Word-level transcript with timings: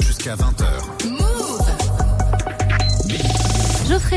Jusqu'à 0.00 0.34
20h. 0.34 0.81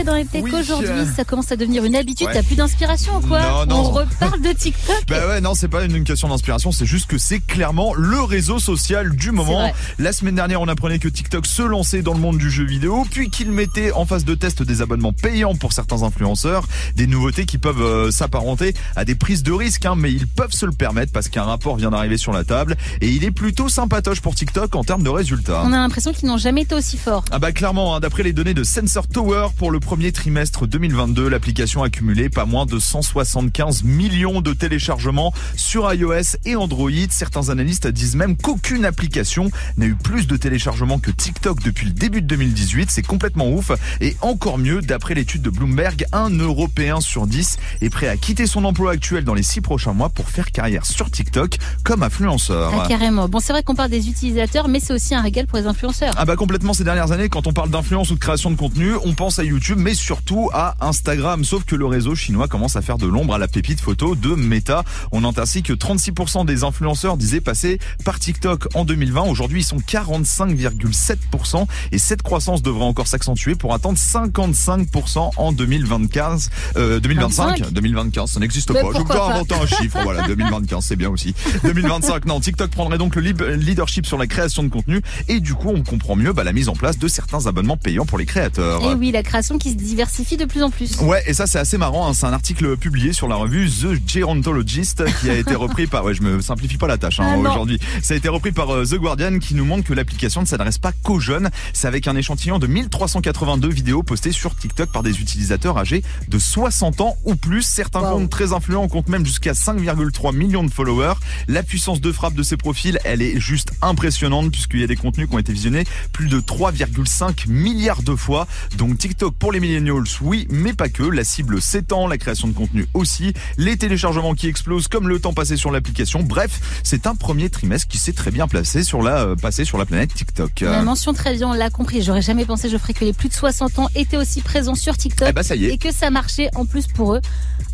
Dans 0.05 0.13
les 0.15 0.25
Oui. 0.41 0.51
aujourd'hui, 0.53 0.89
ça 1.15 1.23
commence 1.23 1.51
à 1.51 1.55
devenir 1.55 1.83
une 1.85 1.95
habitude. 1.95 2.27
Ouais. 2.27 2.33
T'as 2.33 2.43
plus 2.43 2.55
d'inspiration 2.55 3.21
quoi 3.21 3.41
Non, 3.41 3.65
non. 3.65 3.75
On 3.77 3.89
reparle 3.91 4.41
de 4.41 4.51
TikTok. 4.51 5.03
Bah 5.07 5.27
ouais, 5.27 5.41
non, 5.41 5.53
c'est 5.55 5.67
pas 5.67 5.85
une 5.85 6.03
question 6.03 6.27
d'inspiration, 6.27 6.71
c'est 6.71 6.85
juste 6.85 7.07
que 7.07 7.17
c'est 7.17 7.39
clairement 7.39 7.93
le 7.95 8.21
réseau 8.21 8.59
social 8.59 9.15
du 9.15 9.31
moment. 9.31 9.71
La 9.99 10.11
semaine 10.11 10.35
dernière, 10.35 10.61
on 10.61 10.67
apprenait 10.67 10.99
que 10.99 11.07
TikTok 11.07 11.45
se 11.45 11.61
lançait 11.61 12.01
dans 12.01 12.13
le 12.13 12.19
monde 12.19 12.37
du 12.37 12.49
jeu 12.51 12.65
vidéo, 12.65 13.05
puis 13.09 13.29
qu'il 13.29 13.51
mettait 13.51 13.91
en 13.91 14.05
phase 14.05 14.25
de 14.25 14.35
test 14.35 14.63
des 14.63 14.81
abonnements 14.81 15.13
payants 15.13 15.55
pour 15.55 15.73
certains 15.73 16.03
influenceurs, 16.03 16.67
des 16.95 17.07
nouveautés 17.07 17.45
qui 17.45 17.57
peuvent 17.57 17.81
euh, 17.81 18.11
s'apparenter 18.11 18.73
à 18.95 19.05
des 19.05 19.15
prises 19.15 19.43
de 19.43 19.51
risques, 19.51 19.85
hein, 19.85 19.95
mais 19.97 20.11
ils 20.11 20.27
peuvent 20.27 20.51
se 20.53 20.65
le 20.65 20.71
permettre 20.71 21.11
parce 21.11 21.29
qu'un 21.29 21.43
rapport 21.43 21.75
vient 21.77 21.91
d'arriver 21.91 22.17
sur 22.17 22.33
la 22.33 22.43
table 22.43 22.75
et 23.01 23.09
il 23.09 23.23
est 23.23 23.31
plutôt 23.31 23.69
sympatoche 23.69 24.21
pour 24.21 24.35
TikTok 24.35 24.75
en 24.75 24.83
termes 24.83 25.03
de 25.03 25.09
résultats. 25.09 25.63
On 25.65 25.71
a 25.73 25.77
l'impression 25.77 26.11
qu'ils 26.13 26.27
n'ont 26.27 26.37
jamais 26.37 26.61
été 26.63 26.75
aussi 26.75 26.97
forts. 26.97 27.23
Ah 27.31 27.39
bah 27.39 27.51
clairement, 27.51 27.95
hein, 27.95 27.99
d'après 27.99 28.23
les 28.23 28.33
données 28.33 28.53
de 28.53 28.63
Sensor 28.63 29.07
Tower 29.07 29.47
pour 29.57 29.71
le 29.71 29.74
premier 29.79 30.11
trimestre 30.11 30.67
2022, 30.67 31.27
l'application 31.27 31.83
a 31.83 31.89
cumulé 31.89 32.29
pas 32.29 32.45
moins 32.45 32.65
de 32.65 32.79
175 32.79 33.83
millions 33.83 34.41
de 34.41 34.53
téléchargements 34.53 35.33
sur 35.55 35.91
iOS 35.93 36.37
et 36.45 36.55
Android. 36.55 36.89
Certains 37.09 37.49
analystes 37.49 37.87
disent 37.87 38.15
même 38.15 38.37
qu'aucune 38.37 38.85
application 38.85 39.49
n'a 39.77 39.85
eu 39.85 39.95
plus 39.95 40.27
de 40.27 40.37
téléchargements 40.37 40.99
que 40.99 41.11
TikTok 41.11 41.61
depuis 41.63 41.87
le 41.87 41.93
début 41.93 42.21
de 42.21 42.27
2018. 42.27 42.89
C'est 42.91 43.01
complètement 43.01 43.49
ouf. 43.51 43.71
Et 44.01 44.15
encore 44.21 44.57
mieux, 44.57 44.81
d'après 44.81 45.13
l'étude 45.13 45.41
de 45.41 45.49
Bloomberg, 45.49 46.05
un 46.11 46.29
Européen 46.29 47.01
sur 47.01 47.27
10 47.27 47.57
est 47.81 47.89
prêt 47.89 48.07
à 48.07 48.17
quitter 48.17 48.47
son 48.47 48.65
emploi 48.65 48.91
actuel 48.91 49.23
dans 49.23 49.33
les 49.33 49.43
6 49.43 49.61
prochains 49.61 49.93
mois 49.93 50.09
pour 50.09 50.29
faire 50.29 50.51
carrière 50.51 50.85
sur 50.85 51.09
TikTok 51.11 51.57
comme 51.83 52.03
influenceur. 52.03 52.71
Ah, 52.73 52.87
carrément. 52.87 53.27
Bon, 53.27 53.39
c'est 53.39 53.53
vrai 53.53 53.63
qu'on 53.63 53.75
parle 53.75 53.89
des 53.89 54.09
utilisateurs, 54.09 54.67
mais 54.67 54.79
c'est 54.79 54.93
aussi 54.93 55.15
un 55.15 55.21
régal 55.21 55.47
pour 55.47 55.57
les 55.57 55.67
influenceurs. 55.67 56.13
Ah 56.17 56.25
bah 56.25 56.35
complètement 56.35 56.73
ces 56.73 56.83
dernières 56.83 57.11
années, 57.11 57.29
quand 57.29 57.47
on 57.47 57.53
parle 57.53 57.69
d'influence 57.69 58.11
ou 58.11 58.15
de 58.15 58.19
création 58.19 58.51
de 58.51 58.55
contenu, 58.55 58.93
on 59.03 59.13
pense 59.13 59.39
à 59.39 59.43
YouTube, 59.43 59.64
mais 59.73 59.93
surtout 59.93 60.49
à 60.53 60.75
Instagram. 60.81 61.43
Sauf 61.43 61.63
que 61.63 61.75
le 61.75 61.85
réseau 61.85 62.13
chinois 62.15 62.47
commence 62.47 62.75
à 62.75 62.81
faire 62.81 62.97
de 62.97 63.07
l'ombre 63.07 63.33
à 63.33 63.37
la 63.37 63.47
pépite 63.47 63.79
photo 63.81 64.15
de 64.15 64.35
Meta. 64.35 64.83
On 65.11 65.21
note 65.21 65.39
ainsi 65.39 65.63
que 65.63 65.73
36% 65.73 66.45
des 66.45 66.63
influenceurs 66.63 67.17
disaient 67.17 67.41
passer 67.41 67.79
par 68.03 68.19
TikTok 68.19 68.67
en 68.75 68.85
2020. 68.85 69.23
Aujourd'hui, 69.23 69.61
ils 69.61 69.65
sont 69.65 69.77
45,7% 69.77 71.65
et 71.91 71.97
cette 71.97 72.21
croissance 72.21 72.61
devrait 72.61 72.85
encore 72.85 73.07
s'accentuer 73.07 73.55
pour 73.55 73.73
atteindre 73.73 73.97
55% 73.97 75.31
en 75.37 75.51
2025. 75.51 76.41
Euh, 76.77 76.99
2025, 76.99 77.59
25. 77.59 77.73
2025, 77.73 78.27
ça 78.27 78.39
n'existe 78.39 78.73
pas. 78.73 78.81
Je 78.93 79.03
dois 79.03 79.33
inventer 79.33 79.55
un 79.55 79.65
chiffre. 79.65 79.99
Voilà, 80.03 80.21
2025, 80.27 80.81
c'est 80.81 80.95
bien 80.95 81.09
aussi. 81.09 81.33
2025, 81.63 82.25
non, 82.25 82.39
TikTok 82.39 82.71
prendrait 82.71 82.97
donc 82.97 83.15
le 83.15 83.21
leadership 83.55 84.05
sur 84.05 84.17
la 84.17 84.27
création 84.27 84.63
de 84.63 84.69
contenu 84.69 85.01
et 85.27 85.39
du 85.39 85.53
coup, 85.53 85.69
on 85.69 85.83
comprend 85.83 86.15
mieux 86.15 86.33
bah, 86.33 86.43
la 86.43 86.53
mise 86.53 86.69
en 86.69 86.73
place 86.73 86.97
de 86.97 87.07
certains 87.07 87.47
abonnements 87.47 87.77
payants 87.77 88.05
pour 88.05 88.17
les 88.17 88.25
créateurs. 88.25 88.83
Et 88.83 88.93
oui, 88.95 89.11
la 89.11 89.23
création 89.23 89.44
qui 89.57 89.71
se 89.71 89.75
diversifie 89.75 90.37
de 90.37 90.45
plus 90.45 90.63
en 90.63 90.69
plus. 90.69 90.97
Ouais, 91.01 91.23
et 91.27 91.33
ça 91.33 91.47
c'est 91.47 91.59
assez 91.59 91.77
marrant. 91.77 92.07
hein. 92.07 92.13
C'est 92.13 92.25
un 92.25 92.33
article 92.33 92.77
publié 92.77 93.13
sur 93.13 93.27
la 93.27 93.35
revue 93.35 93.69
The 93.69 93.97
Gerontologist 94.07 95.03
qui 95.19 95.29
a 95.29 95.35
été 95.35 95.55
repris 95.55 95.87
par. 95.87 95.95
Ouais, 96.05 96.13
je 96.13 96.21
me 96.21 96.39
simplifie 96.39 96.77
pas 96.77 96.85
la 96.87 96.99
tâche 96.99 97.19
hein, 97.19 97.25
Ah 97.35 97.37
aujourd'hui. 97.39 97.79
Ça 98.03 98.13
a 98.13 98.17
été 98.17 98.29
repris 98.29 98.51
par 98.51 98.69
euh, 98.71 98.85
The 98.85 98.95
Guardian 98.95 99.39
qui 99.39 99.55
nous 99.55 99.65
montre 99.65 99.83
que 99.87 99.93
l'application 99.93 100.41
ne 100.41 100.45
s'adresse 100.45 100.77
pas 100.77 100.91
qu'aux 100.91 101.19
jeunes. 101.19 101.49
C'est 101.73 101.87
avec 101.87 102.07
un 102.07 102.15
échantillon 102.15 102.59
de 102.59 102.67
1382 102.67 103.69
vidéos 103.69 104.03
postées 104.03 104.31
sur 104.31 104.55
TikTok 104.55 104.91
par 104.91 105.01
des 105.01 105.19
utilisateurs 105.19 105.77
âgés 105.79 106.03
de 106.27 106.37
60 106.37 107.01
ans 107.01 107.15
ou 107.23 107.35
plus. 107.35 107.63
Certains 107.63 108.01
Wow. 108.01 108.19
comptes 108.19 108.29
très 108.29 108.53
influents 108.53 108.87
comptent 108.87 109.09
même 109.09 109.25
jusqu'à 109.25 109.53
5,3 109.53 110.35
millions 110.35 110.63
de 110.63 110.69
followers. 110.69 111.15
La 111.47 111.63
puissance 111.63 112.01
de 112.01 112.11
frappe 112.11 112.35
de 112.35 112.43
ces 112.43 112.57
profils, 112.57 112.99
elle 113.03 113.21
est 113.23 113.39
juste 113.39 113.71
impressionnante 113.81 114.51
puisqu'il 114.51 114.81
y 114.81 114.83
a 114.83 114.87
des 114.87 114.95
contenus 114.97 115.27
qui 115.27 115.33
ont 115.35 115.39
été 115.39 115.53
visionnés 115.53 115.85
plus 116.13 116.27
de 116.27 116.39
3,5 116.39 117.47
milliards 117.47 118.03
de 118.03 118.15
fois. 118.15 118.47
Donc 118.77 118.97
TikTok 118.99 119.34
pour 119.39 119.51
les 119.51 119.59
millennials, 119.59 120.03
oui, 120.21 120.47
mais 120.49 120.73
pas 120.73 120.89
que. 120.89 121.03
La 121.03 121.23
cible 121.23 121.61
s'étend, 121.61 122.07
la 122.07 122.17
création 122.17 122.47
de 122.47 122.53
contenu 122.53 122.87
aussi, 122.93 123.33
les 123.57 123.77
téléchargements 123.77 124.33
qui 124.33 124.47
explosent 124.47 124.87
comme 124.87 125.07
le 125.07 125.19
temps 125.19 125.33
passé 125.33 125.57
sur 125.57 125.71
l'application. 125.71 126.23
Bref, 126.23 126.81
c'est 126.83 127.07
un 127.07 127.15
premier 127.15 127.49
trimestre 127.49 127.87
qui 127.87 127.97
s'est 127.97 128.13
très 128.13 128.31
bien 128.31 128.47
placé 128.47 128.83
sur 128.83 129.01
la, 129.01 129.21
euh, 129.21 129.35
passé 129.35 129.65
sur 129.65 129.77
la 129.77 129.85
planète 129.85 130.13
TikTok. 130.13 130.61
La 130.61 130.81
mention 130.81 131.13
très 131.13 131.35
bien, 131.35 131.49
on 131.49 131.53
l'a 131.53 131.69
compris. 131.69 132.01
J'aurais 132.01 132.21
jamais 132.21 132.45
pensé, 132.45 132.69
Geoffrey, 132.69 132.93
que 132.93 133.05
les 133.05 133.13
plus 133.13 133.29
de 133.29 133.33
60 133.33 133.79
ans 133.79 133.89
étaient 133.95 134.17
aussi 134.17 134.41
présents 134.41 134.75
sur 134.75 134.97
TikTok. 134.97 135.33
Eh 135.37 135.43
ça 135.43 135.55
y 135.55 135.65
Et 135.65 135.77
que 135.77 135.93
ça 135.93 136.09
marchait 136.09 136.49
en 136.55 136.65
plus 136.65 136.87
pour 136.87 137.15
eux. 137.15 137.21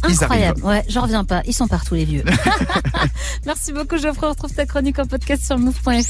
Incroyable. 0.03 0.63
Ouais, 0.63 0.83
j'en 0.88 1.01
reviens 1.01 1.23
pas. 1.23 1.41
Ils 1.45 1.53
sont 1.53 1.67
partout, 1.67 1.95
les 1.95 2.05
vieux. 2.05 2.23
Merci 3.45 3.72
beaucoup, 3.72 3.97
Geoffrey. 3.97 4.28
On 4.28 4.31
retrouve 4.31 4.53
ta 4.53 4.66
chronique 4.66 4.99
en 4.99 5.05
podcast 5.05 5.43
sur 5.45 5.57
move.fr. 5.57 6.01